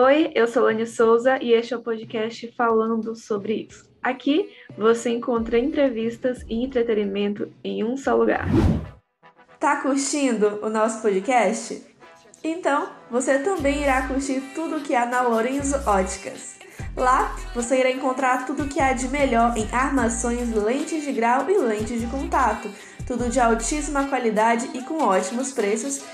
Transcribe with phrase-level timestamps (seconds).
[0.00, 3.90] Oi, eu sou Lani Souza e este é o podcast falando sobre isso.
[4.00, 8.46] Aqui você encontra entrevistas e entretenimento em um só lugar.
[9.58, 11.84] Tá curtindo o nosso podcast?
[12.44, 16.60] Então, você também irá curtir tudo que há na Lorenzo Óticas.
[16.96, 21.58] Lá, você irá encontrar tudo que há de melhor em armações, lentes de grau e
[21.58, 22.70] lentes de contato.
[23.04, 26.04] Tudo de altíssima qualidade e com ótimos preços,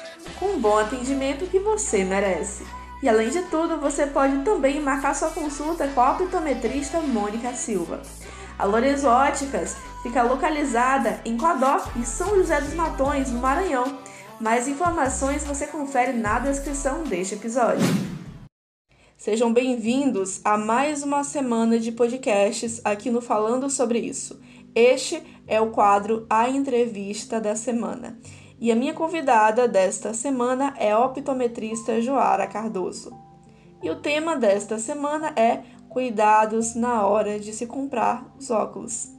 [0.41, 2.65] com bom atendimento que você merece.
[3.05, 8.01] E além de tudo, você pode também marcar sua consulta com a optometrista Mônica Silva.
[8.59, 13.99] A Lorenzo Óticas fica localizada em Codó e São José dos Matões, no Maranhão.
[14.41, 17.85] Mais informações você confere na descrição deste episódio.
[19.19, 24.41] Sejam bem-vindos a mais uma semana de podcasts aqui no Falando sobre Isso.
[24.75, 28.19] Este é o quadro A Entrevista da Semana.
[28.65, 33.15] E a minha convidada desta semana é a optometrista Joara Cardoso.
[33.83, 39.13] E o tema desta semana é cuidados na hora de se comprar os óculos.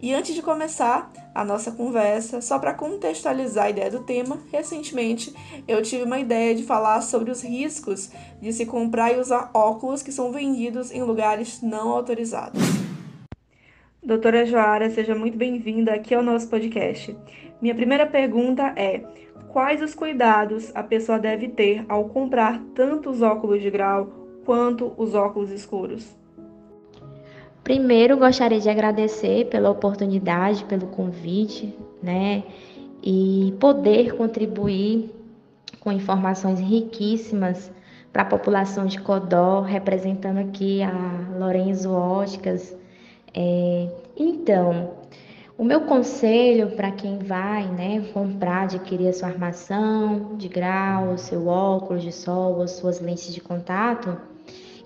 [0.00, 5.34] E antes de começar a nossa conversa, só para contextualizar a ideia do tema, recentemente
[5.66, 8.08] eu tive uma ideia de falar sobre os riscos
[8.40, 12.62] de se comprar e usar óculos que são vendidos em lugares não autorizados.
[14.04, 17.16] Doutora Joara, seja muito bem-vinda aqui ao nosso podcast.
[17.60, 19.00] Minha primeira pergunta é:
[19.52, 24.08] quais os cuidados a pessoa deve ter ao comprar tanto os óculos de grau
[24.44, 26.16] quanto os óculos escuros?
[27.62, 32.42] Primeiro, gostaria de agradecer pela oportunidade, pelo convite, né?
[33.00, 35.12] E poder contribuir
[35.78, 37.70] com informações riquíssimas
[38.12, 42.81] para a população de Codó, representando aqui a Lorenzo Óticas.
[43.34, 44.90] É, então,
[45.56, 51.18] o meu conselho para quem vai né, comprar, adquirir a sua armação de grau, o
[51.18, 54.16] seu óculos de sol, as suas lentes de contato,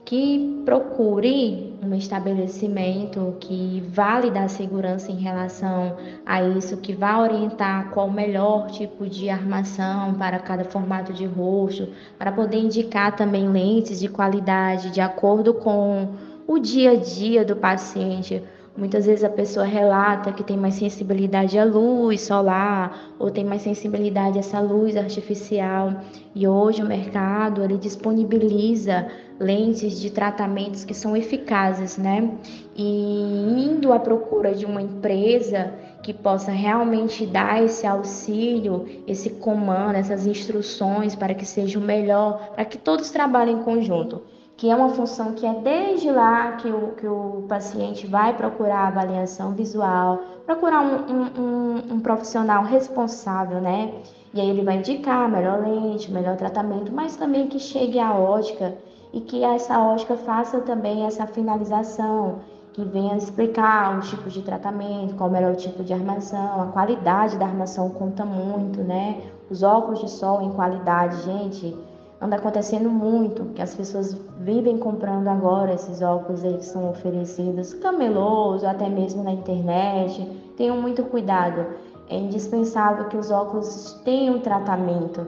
[0.05, 7.91] que procure um estabelecimento que vale dar segurança em relação a isso, que vá orientar
[7.91, 13.49] qual o melhor tipo de armação para cada formato de rosto, para poder indicar também
[13.49, 16.15] lentes de qualidade de acordo com
[16.47, 18.43] o dia a dia do paciente
[18.77, 23.63] Muitas vezes a pessoa relata que tem mais sensibilidade à luz solar ou tem mais
[23.63, 25.95] sensibilidade a essa luz artificial.
[26.35, 29.09] E hoje o mercado ele disponibiliza
[29.41, 32.31] lentes de tratamentos que são eficazes, né?
[32.77, 39.97] E indo à procura de uma empresa que possa realmente dar esse auxílio, esse comando,
[39.97, 44.21] essas instruções para que seja o melhor, para que todos trabalhem em conjunto
[44.57, 48.89] que é uma função que é desde lá que o, que o paciente vai procurar
[48.89, 53.93] avaliação visual, procurar um, um, um, profissional responsável, né?
[54.33, 58.75] E aí ele vai indicar melhor lente, melhor tratamento, mas também que chegue à ótica
[59.13, 62.41] e que essa ótica faça também essa finalização,
[62.73, 67.39] que venha explicar os tipos de tratamento, qual o melhor tipo de armação, a qualidade
[67.39, 69.21] da armação conta muito, né?
[69.51, 71.77] Os óculos de sol em qualidade, gente,
[72.21, 77.75] anda acontecendo muito, que as pessoas vivem comprando agora esses óculos aí que são oferecidos,
[77.75, 80.27] camelôs, até mesmo na internet.
[80.57, 81.67] Tenham muito cuidado.
[82.09, 85.27] É indispensável que os óculos tenham tratamento,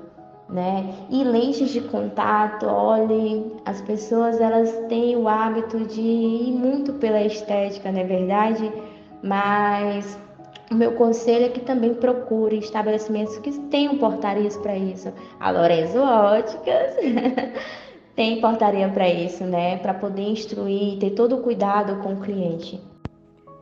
[0.49, 0.95] né?
[1.11, 7.21] E lentes de contato, olhe, as pessoas elas têm o hábito de ir muito pela
[7.21, 8.73] estética, não é verdade?
[9.23, 10.19] Mas
[10.71, 15.13] o meu conselho é que também procure estabelecimentos que tenham portarias para isso.
[15.41, 16.95] A Lorenzo Óticas
[18.15, 19.79] tem portaria para isso, né?
[19.79, 22.81] Para poder instruir, ter todo o cuidado com o cliente.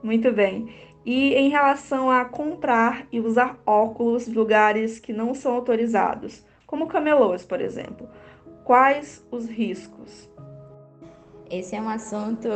[0.02, 0.68] Muito bem.
[1.04, 6.88] E em relação a comprar e usar óculos em lugares que não são autorizados, como
[6.88, 8.08] camelôs, por exemplo,
[8.64, 10.28] quais os riscos?
[11.48, 12.48] Esse é um assunto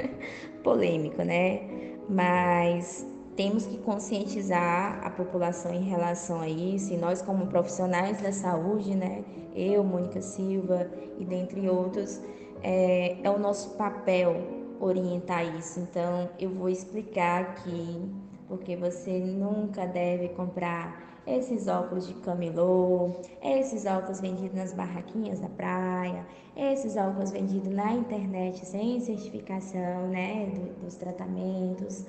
[0.64, 1.60] polêmico, né?
[2.08, 8.32] Mas temos que conscientizar a população em relação a isso, e nós como profissionais da
[8.32, 12.20] saúde, né, eu, Mônica Silva e dentre outros,
[12.62, 14.36] é, é o nosso papel
[14.80, 15.80] orientar isso.
[15.80, 18.10] Então, eu vou explicar aqui,
[18.48, 25.48] porque você nunca deve comprar esses óculos de camelô, esses óculos vendidos nas barraquinhas da
[25.48, 26.26] praia,
[26.56, 32.04] esses óculos vendidos na internet sem certificação, né, do, dos tratamentos.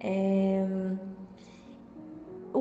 [0.00, 0.64] É,
[2.54, 2.58] o,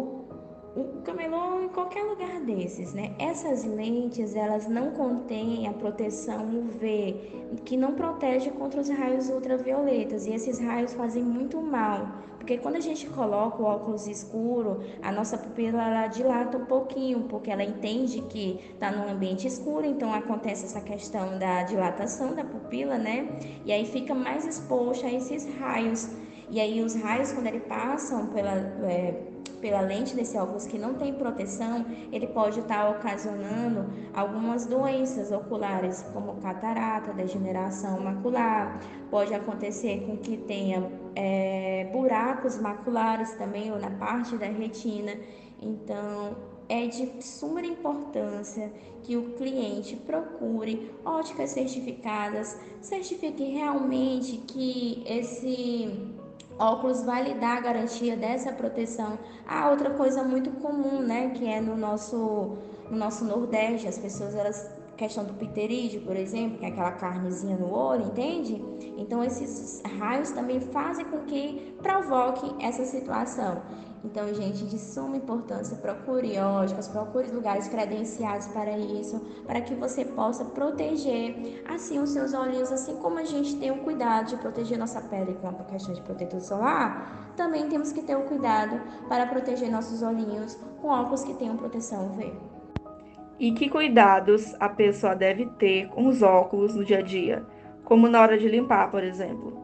[0.76, 3.16] o camelô em qualquer lugar desses, né?
[3.18, 7.16] Essas lentes, elas não contêm a proteção UV,
[7.66, 12.20] que não protege contra os raios ultravioletas, e esses raios fazem muito mal,
[12.50, 17.22] porque quando a gente coloca o óculos escuro, a nossa pupila ela dilata um pouquinho,
[17.30, 22.44] porque ela entende que está num ambiente escuro, então acontece essa questão da dilatação da
[22.44, 23.28] pupila, né?
[23.64, 26.10] E aí fica mais exposto a esses raios.
[26.52, 28.54] E aí os raios, quando eles passam pela,
[28.90, 29.22] é,
[29.62, 33.86] pela lente desse óculos que não tem proteção, ele pode estar ocasionando
[34.16, 38.80] algumas doenças oculares, como catarata, degeneração macular,
[39.12, 45.14] pode acontecer com que tenha é, buracos maculares também, ou na parte da retina.
[45.62, 46.36] Então,
[46.68, 48.72] é de suma importância
[49.04, 56.19] que o cliente procure óticas certificadas, certifique realmente que esse
[56.60, 59.18] óculos vai lhe dar a garantia dessa proteção.
[59.48, 62.58] Ah, outra coisa muito comum, né, que é no nosso
[62.90, 67.56] no nosso Nordeste, as pessoas elas questão do pterídeo, por exemplo, que é aquela carnezinha
[67.56, 68.62] no olho, entende?
[68.98, 73.62] Então esses raios também fazem com que provoque essa situação.
[74.04, 80.04] Então, gente, de suma importância, procure óticas, procure lugares credenciados para isso, para que você
[80.04, 84.78] possa proteger assim os seus olhinhos, assim como a gente tem o cuidado de proteger
[84.78, 89.26] nossa pele com a questão de protetor solar, também temos que ter o cuidado para
[89.28, 92.59] proteger nossos olhinhos com óculos que tenham proteção UV.
[93.40, 97.44] E que cuidados a pessoa deve ter com os óculos no dia a dia,
[97.86, 99.58] como na hora de limpar, por exemplo?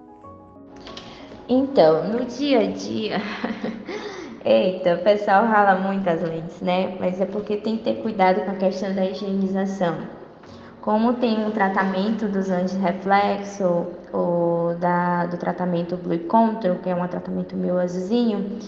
[1.48, 3.18] Então, no dia a dia,
[4.48, 6.96] Eita, o pessoal rala muito as lentes, né?
[7.00, 9.98] Mas é porque tem que ter cuidado com a questão da higienização.
[10.82, 17.08] Como tem um tratamento dos anti-reflexo ou da, do tratamento Blue Control, que é um
[17.08, 18.60] tratamento meio azulzinho,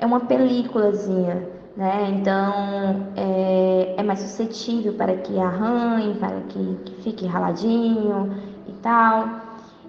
[0.00, 1.40] é uma películazinha,
[1.76, 2.10] né?
[2.10, 8.36] Então é, é mais suscetível para que arranhe, para que, que fique raladinho
[8.68, 9.28] e tal.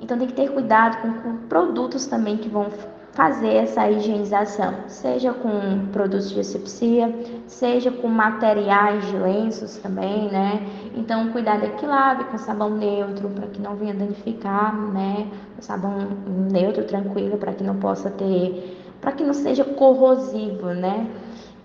[0.02, 2.68] Então tem que ter cuidado com, com produtos também que vão
[3.14, 7.14] fazer essa higienização, seja com produtos de asepsia,
[7.46, 10.68] seja com materiais de lenços também, né?
[10.96, 15.28] Então, cuidado é que lave com sabão neutro para que não venha danificar, né?
[15.60, 16.08] Sabão
[16.52, 21.08] neutro, tranquilo, para que não possa ter, para que não seja corrosivo, né?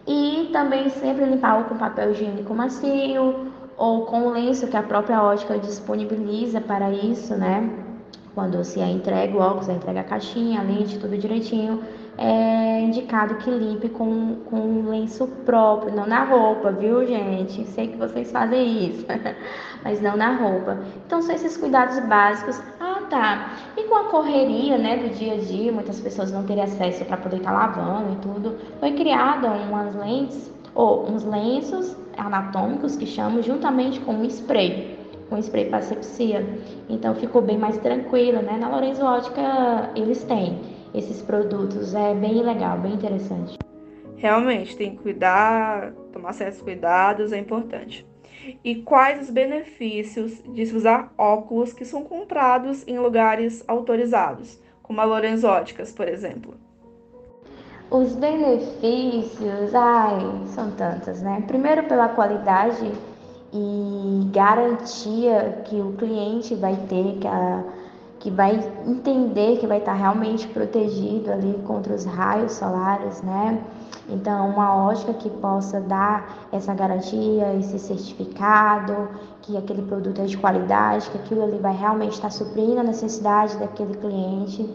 [0.09, 5.59] E também sempre limpar com papel higiênico macio ou com lenço que a própria ótica
[5.59, 7.85] disponibiliza para isso, né?
[8.39, 11.83] quando se entrega o óculos, entrega a caixinha, a lente, tudo direitinho,
[12.17, 17.65] é indicado que limpe com, com um lenço próprio, não na roupa, viu, gente?
[17.67, 19.05] Sei que vocês fazem isso,
[19.83, 20.79] mas não na roupa.
[21.05, 22.63] Então, são esses cuidados básicos.
[23.77, 27.17] E com a correria, né, do dia a dia, muitas pessoas não terem acesso para
[27.17, 33.07] poder estar tá lavando e tudo, foi criada umas lentes, ou uns lenços anatômicos que
[33.07, 36.45] chamam, juntamente com um spray com spray para asepsia.
[36.89, 38.57] Então ficou bem mais tranquilo, né?
[38.59, 40.59] Na Lorenzo Ótica eles têm
[40.95, 43.59] esses produtos, é bem legal, bem interessante.
[44.17, 48.05] Realmente, tem que cuidar, tomar certos cuidados, é importante.
[48.65, 55.01] E quais os benefícios de se usar óculos que são comprados em lugares autorizados, como
[55.01, 56.55] a Lorenzo Óticas, por exemplo?
[57.91, 60.19] Os benefícios, ai,
[60.49, 61.43] são tantos, né?
[61.47, 62.93] Primeiro pela qualidade
[63.53, 67.65] e garantia que o cliente vai ter, que, a,
[68.21, 73.63] que vai entender que vai estar realmente protegido ali contra os raios solares, né?
[74.09, 79.09] Então, uma ótica que possa dar essa garantia, esse certificado,
[79.43, 83.57] que aquele produto é de qualidade, que aquilo ali vai realmente estar suprindo a necessidade
[83.59, 84.69] daquele cliente.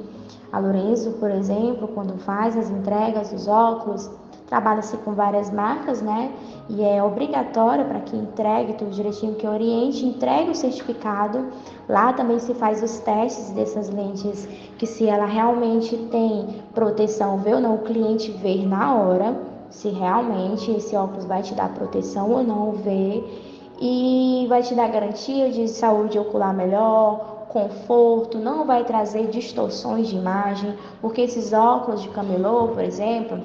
[0.51, 4.09] A Lorenzo, por exemplo, quando faz as entregas dos óculos,
[4.53, 6.31] Trabalha-se com várias marcas, né?
[6.69, 11.47] E é obrigatório para que entregue tudo direitinho, que oriente, entregue o certificado.
[11.89, 17.55] Lá também se faz os testes dessas lentes, que se ela realmente tem proteção, vê
[17.55, 19.35] ou não, o cliente ver na hora
[19.71, 23.73] se realmente esse óculos vai te dar proteção ou não, ver.
[23.81, 30.15] E vai te dar garantia de saúde ocular melhor, conforto, não vai trazer distorções de
[30.15, 33.41] imagem, porque esses óculos de camelô, por exemplo,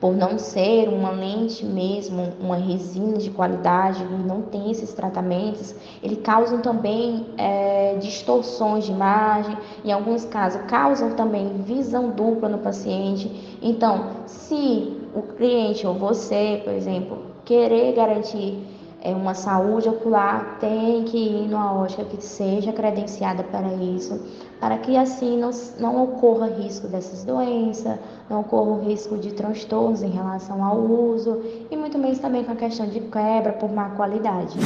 [0.00, 6.16] por não ser uma lente mesmo, uma resina de qualidade, não tem esses tratamentos, ele
[6.16, 13.58] causam também é, distorções de imagem, em alguns casos causam também visão dupla no paciente.
[13.60, 18.58] Então, se o cliente ou você, por exemplo, querer garantir
[19.00, 24.20] é uma saúde ocular tem que ir numa ótica que seja credenciada para isso,
[24.60, 30.02] para que assim não, não ocorra risco dessas doenças, não ocorra o risco de transtornos
[30.02, 31.40] em relação ao uso
[31.70, 34.58] e muito menos também com a questão de quebra por má qualidade.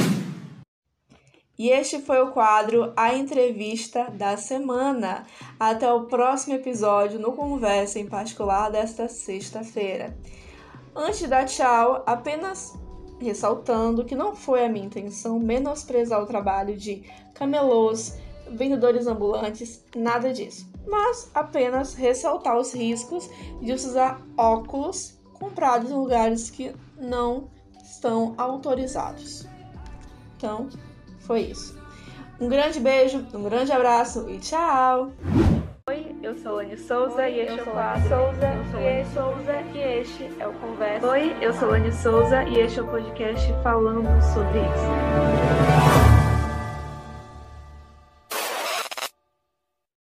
[1.57, 5.23] E este foi o quadro A Entrevista da Semana.
[5.59, 10.17] Até o próximo episódio no Conversa em Particular desta sexta-feira.
[10.95, 12.73] Antes dar tchau, apenas
[13.23, 17.03] ressaltando que não foi a minha intenção menosprezar o trabalho de
[17.33, 18.17] camelôs,
[18.49, 23.29] vendedores ambulantes, nada disso, mas apenas ressaltar os riscos
[23.61, 27.49] de usar óculos comprados em lugares que não
[27.83, 29.47] estão autorizados.
[30.37, 30.69] Então,
[31.19, 31.77] foi isso.
[32.39, 35.11] Um grande beijo, um grande abraço e tchau!
[36.23, 38.07] Eu sou Lani Souza e este é o quadro.
[38.07, 41.05] Souza, Lani Souza e este é o Conversa.
[41.05, 45.92] Oi, eu sou Lani Souza e este é o podcast falando sobre isso.